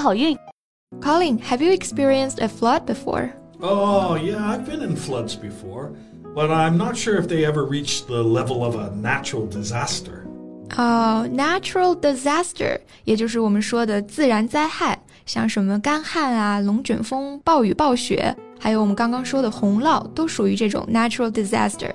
[0.00, 0.36] 好运！
[1.02, 3.30] Colin, have you experienced a flood before?
[3.60, 5.90] Oh, yeah, I've been in floods before,
[6.34, 10.24] but I'm not sure if they ever reached the level of a natural disaster.
[10.76, 21.92] Oh, natural disaster，也就是我们说的自然灾害，像什么干旱啊、龙卷风、暴雨暴雪，还有我们刚刚说的洪涝，都属于这种 natural disaster。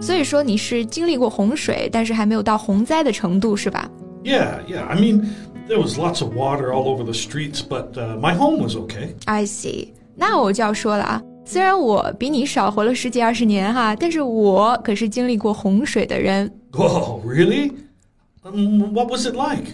[0.00, 3.90] 所以说你是经历过洪水，但是还没有到洪灾的程度，是吧？
[4.22, 4.84] Yeah, yeah.
[4.86, 5.24] I mean.
[5.68, 9.14] There was lots of water all over the streets, but uh, my home was okay.
[9.26, 9.88] I see.
[10.16, 16.50] 那我就要说了啊，虽然我比你少活了十几二十年哈，但是我可是经历过洪水的人。
[16.72, 17.72] Oh, really?
[18.42, 19.64] Um, what was it like?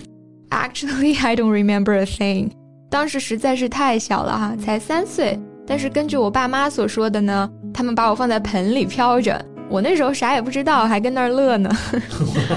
[0.50, 2.50] Actually, I don't remember a thing.
[2.90, 5.38] 当时实在是太小了哈，才三岁。
[5.66, 9.44] 但是根据我爸妈所说的呢，他们把我放在盆里飘着。
[9.70, 11.70] 我那时候啥也不知道，还跟那儿乐呢。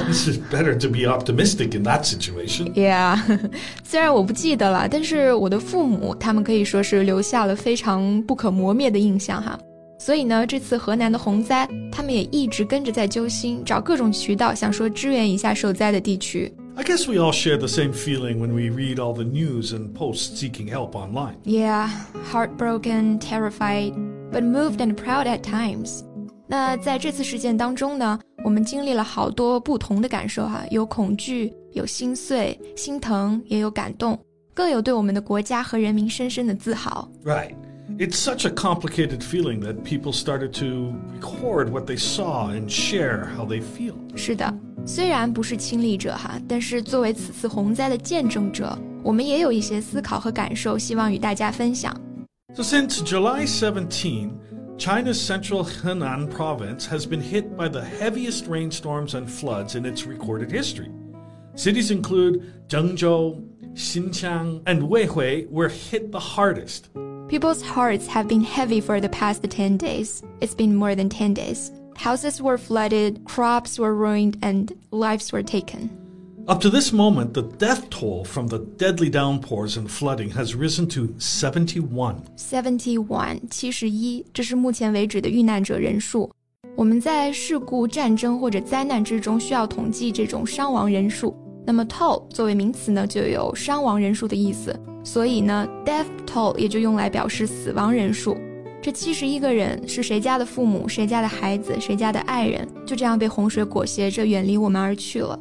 [0.05, 2.73] This is better to be optimistic in that situation.
[2.73, 3.17] Yeah，
[3.83, 9.57] 虽然我不记得了，但是我的父母他们可以说是留下了非常不可磨灭的印象哈。
[9.99, 16.53] 所以呢，这次河南的洪灾，他们也一直跟着在揪心，找各种渠道，想说支援一下受灾的地区。
[16.75, 20.39] I guess we all share the same feeling when we read all the news and posts
[20.39, 21.37] seeking help online.
[21.43, 21.89] Yeah,
[22.31, 23.93] heartbroken, terrified,
[24.31, 26.03] but moved and proud at times.
[26.51, 34.17] 那在这次事件当中呢，我们经历了好多不同的感受哈，有恐惧，有心碎、心疼，也有感动，
[34.53, 37.09] 更有对我们的国家和人民深深的自豪。
[37.23, 37.53] Right.
[37.97, 43.27] It's such a complicated feeling that people started to record what they saw and share
[43.35, 43.93] how they feel.
[44.15, 44.53] 是的，
[44.85, 51.95] 虽然不是亲历者哈，但是作为此次洪灾的见证者，我们也有一些思考和感受，希望与大家分享。
[52.53, 54.29] So since July 17.
[54.78, 60.06] China's central Henan province has been hit by the heaviest rainstorms and floods in its
[60.06, 60.90] recorded history.
[61.54, 66.88] Cities include Zhengzhou, Xinxiang, and Weihui were hit the hardest.
[67.28, 70.22] People's hearts have been heavy for the past 10 days.
[70.40, 71.70] It's been more than 10 days.
[71.96, 76.01] Houses were flooded, crops were ruined, and lives were taken.
[76.45, 80.87] Up to this moment, the death toll from the deadly downpours and flooding has risen
[80.87, 82.15] to 71.
[82.37, 86.31] 71, 71, 这是目前为止的遇难者人数。
[86.77, 91.35] 我们在事故、战争或者灾难之中需要统计这种伤亡人数。
[91.65, 94.73] 那么 toll 作为名词呢，就有伤亡人数的意思，
[95.03, 98.37] 所以呢，death toll 也就用来表示死亡人数。
[98.81, 105.37] 这七十一个人是谁家的父母、谁家的孩子、谁家的爱人，就这样被洪水裹挟着远离我们而去了。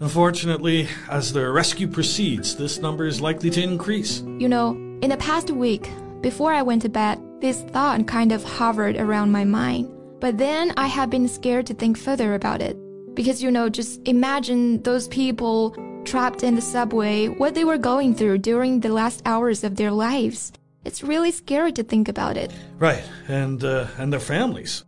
[0.00, 4.20] Unfortunately, as the rescue proceeds, this number is likely to increase.
[4.38, 4.70] You know,
[5.02, 9.32] in the past week, before I went to bed, this thought kind of hovered around
[9.32, 9.90] my mind.
[10.20, 12.76] But then I have been scared to think further about it.
[13.14, 18.14] Because, you know, just imagine those people trapped in the subway, what they were going
[18.14, 20.52] through during the last hours of their lives.
[20.84, 22.52] It's really scary to think about it.
[22.78, 24.84] Right, and uh, and their families.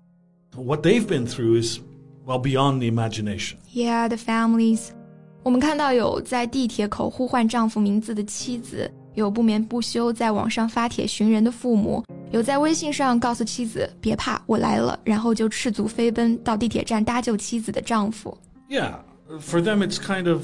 [0.54, 1.80] What they've been through is
[2.24, 3.58] well beyond the imagination.
[3.68, 4.94] Yeah, the families.
[5.43, 18.35] 我们看到有在地铁口呼唤丈夫名字的妻子，有不眠不休在网上发帖寻人的父母，有在微信上告诉妻子别怕，我来了，然后就赤足飞奔到地铁站搭救妻子的丈夫。
[18.69, 18.95] Yeah,
[19.39, 20.43] for them it's kind of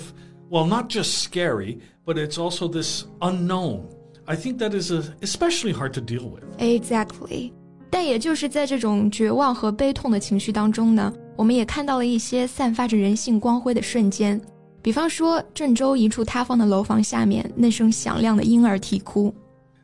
[0.51, 3.81] well, not just scary, but it's also this unknown.
[4.25, 6.43] I think that is a, especially hard to deal with.
[6.59, 7.51] Exactly.
[7.89, 14.39] 但也就是在这种绝望和悲痛的情绪当中呢，我们也看到了一些散发着人性光辉的瞬间。
[14.86, 19.34] 比方说，郑州一处塌方的楼房下面那声响亮的婴儿啼哭。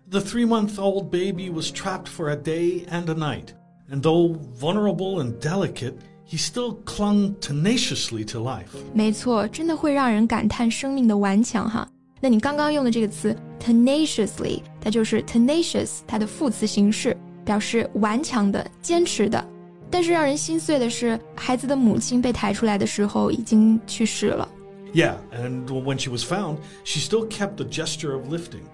[0.08, 3.46] The three-month-old baby was trapped for a day and a night,
[3.90, 5.94] and though vulnerable and delicate,
[6.25, 8.69] he still clung tenaciously to life.
[8.94, 11.88] 没错，真的会让人感叹生命的顽强哈。
[12.20, 19.44] 那你刚刚用的这个词 tenaciously，它就是 tenacious 它的副词形式，表示顽强的、坚持的。
[19.90, 24.48] 但是让人心碎的是，孩子的母亲被抬出来的时候已经去世了。
[24.94, 28.68] yeah, and when she was found, she still kept the gesture of lifting.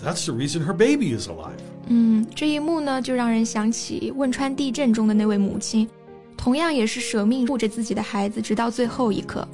[0.00, 1.60] That's the reason her baby is alive.
[1.86, 5.88] 嗯，这一幕呢，就让人想起汶川地震中的那位母亲，
[6.36, 9.46] 同样也是舍命护着自己的孩子，直到最后一刻。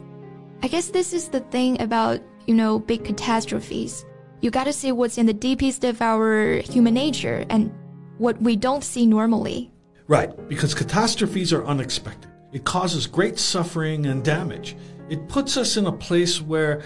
[0.60, 4.04] I guess this is the thing about you know big catastrophes.
[4.40, 7.70] you got to see what's in the deepest of our human nature and
[8.18, 9.70] what we don't see normally.
[10.08, 12.30] Right, because catastrophes are unexpected.
[12.52, 14.76] It causes great suffering and damage.
[15.08, 16.80] It puts us in a place where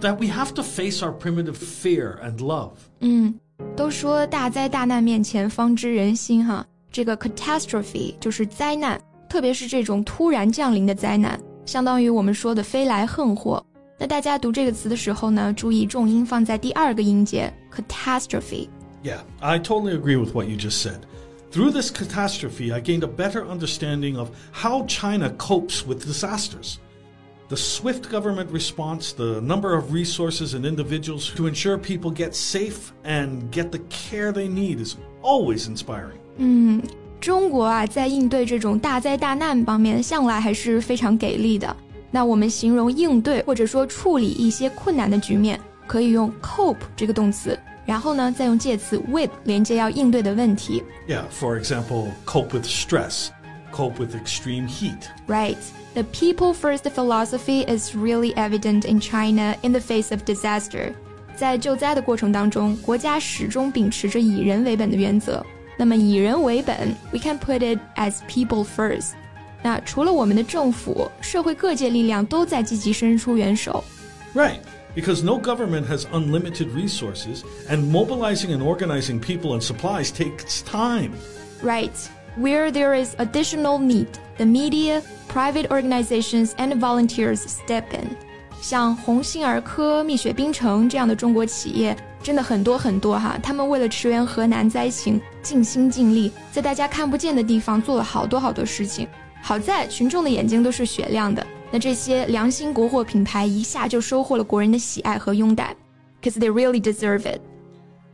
[0.00, 2.72] that we have to face our primitive fear and love.
[3.00, 3.34] 嗯，
[3.76, 13.64] 都说大灾大难面前方知人心哈，这个 catastrophe 就是灾难，特别是这种突然降临的灾难，相当于我们说的飞来横祸。
[13.98, 21.00] 那大家读这个词的时候呢，注意重音放在第二个音节 catastrophe。Yeah, I totally agree with what you just said.
[21.52, 26.78] Through this catastrophe, I gained a better understanding of how China copes with disasters.
[27.48, 32.92] The swift government response, the number of resources and individuals to ensure people get safe
[33.04, 36.18] and get the care they need is always inspiring.
[36.38, 36.82] 嗯，
[37.20, 41.76] 中国啊，在应对这种大灾大难方面，向来还是非常给力的。
[42.10, 47.58] 那我们形容应对或者说处理一些困难的局面，可以用 cope 这个动词。
[47.84, 50.82] 然后呢，再用介词 with 连接要应对的问题。
[51.06, 53.28] Yeah, for example, cope with stress,
[53.70, 55.10] cope with extreme heat.
[55.26, 55.58] Right.
[55.94, 60.92] The people first philosophy is really evident in China in the face of disaster.
[61.36, 65.44] 在救灾的过程当中，国家始终秉持着以人为本的原则。
[65.76, 69.12] 那么以人为本，we can put it as people first.
[69.62, 73.82] 那除了我们的政府，社会各界力量都在积极伸出援手。
[74.34, 74.58] Right
[74.94, 81.12] because no government has unlimited resources, and mobilizing and organizing people and supplies takes time.
[81.62, 81.90] Right.
[82.39, 84.07] where there is additional need,
[84.37, 88.15] the media, private organizations, and volunteers step in.
[88.61, 93.37] 像鸿星尔克、蜜雪冰城这样的中国企业，真的很多很多哈。
[93.41, 99.07] 他们为了驰援河南灾情，尽心尽力，在大家看不见的地方做了好多好多事情。
[99.41, 105.73] 好在群众的眼睛都是雪亮的，那这些良心国货品牌一下就收获了国人的喜爱和拥戴
[106.21, 107.39] ，because they really deserve it。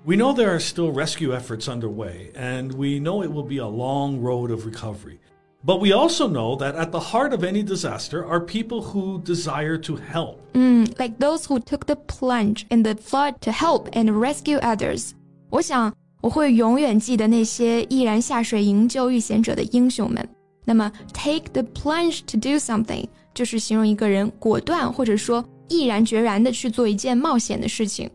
[0.04, 3.66] We know there are still rescue efforts underway, and we know it will be a
[3.66, 5.18] long road of recovery.
[5.62, 9.76] But we also know that at the heart of any disaster are people who desire
[9.82, 10.40] to help.
[10.54, 15.10] Mm, like those who took the plunge in the flood to help and rescue others.
[15.50, 15.92] 我想
[16.22, 20.26] 我会永远记得那些毅然下水营救遇险者的英雄们。
[20.64, 28.10] 那么，take the plunge to do something 就是形容一个人果断或者说毅然决然的去做一件冒险的事情。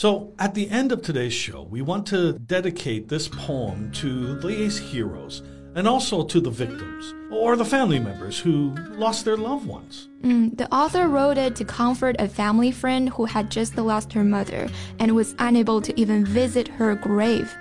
[0.00, 4.78] So, at the end of today's show, we want to dedicate this poem to these
[4.78, 5.42] heroes
[5.74, 10.08] and also to the victims or the family members who lost their loved ones.
[10.22, 14.24] Mm, the author wrote it to comfort a family friend who had just lost her
[14.24, 17.54] mother and was unable to even visit her grave.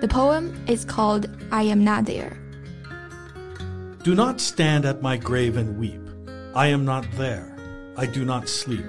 [0.00, 2.38] The poem is called I Am Not There.
[4.02, 6.00] Do not stand at my grave and weep.
[6.54, 7.54] I am not there.
[7.98, 8.86] I do not sleep.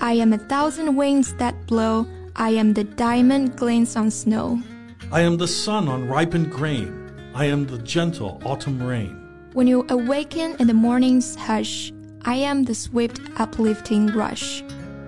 [0.00, 2.06] I am a thousand winds that blow.
[2.38, 4.60] I am the diamond glints on snow.
[5.10, 7.10] I am the sun on ripened grain.
[7.34, 9.48] I am the gentle autumn rain.
[9.54, 11.90] When you awaken in the morning's hush,
[12.26, 14.62] I am the swift uplifting rush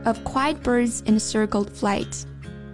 [0.07, 2.25] of quiet birds in circled flight.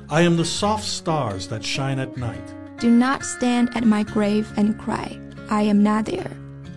[0.08, 2.54] I am the soft stars that shine at night.
[2.78, 5.18] Do not stand at my grave and cry.
[5.50, 6.30] I am not there.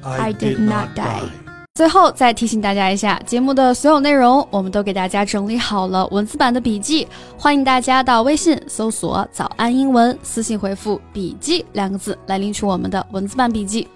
[0.03, 1.31] I did not die.
[1.77, 7.07] 最后再提醒大家一下，节目的所有内容我们都给大家整理好了文字版的笔记，
[7.38, 13.87] 欢迎大家到微信搜索“早安英文”，私信回复“笔记”两个字来领取我们的文字版笔记。